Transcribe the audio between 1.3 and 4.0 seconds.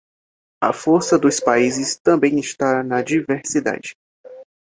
países também está na diversidade